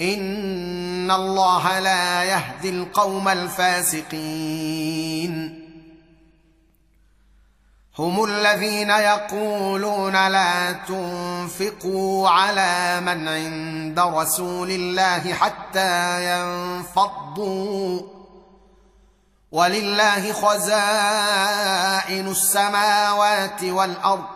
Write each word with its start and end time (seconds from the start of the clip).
إن 0.00 1.10
الله 1.10 1.78
لا 1.78 2.24
يهدي 2.24 2.70
القوم 2.70 3.28
الفاسقين. 3.28 4.06
هم 7.98 8.24
الذين 8.24 8.90
يقولون 8.90 10.28
لا 10.28 10.72
تنفقوا 10.72 12.28
على 12.28 13.00
من 13.00 13.28
عند 13.28 14.00
رسول 14.00 14.70
الله 14.70 15.32
حتى 15.32 16.24
ينفضوا. 16.32 18.00
ولله 19.52 20.32
خزائن 20.32 22.28
السماوات 22.28 23.64
والأرض. 23.64 24.35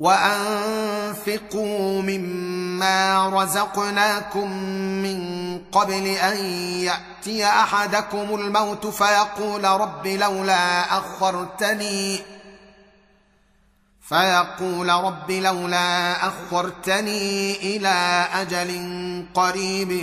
وأنفقوا 0.00 2.02
مما 2.02 3.28
رزقناكم 3.28 4.52
من 5.02 5.20
قبل 5.72 6.06
أن 6.06 6.36
يأتي 6.84 7.46
أحدكم 7.46 8.34
الموت 8.34 8.86
فيقول 8.86 9.64
رب 9.64 10.06
لولا 10.06 10.98
أخرتني 10.98 12.20
فيقول 14.08 14.88
رب 14.88 15.30
لولا 15.30 16.16
أخرتني 16.28 17.56
إلى 17.56 18.26
أجل 18.34 18.70
قريب 19.34 20.02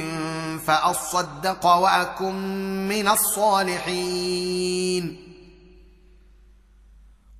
فأصدق 0.67 1.65
وأكن 1.65 2.35
من 2.87 3.07
الصالحين. 3.07 4.47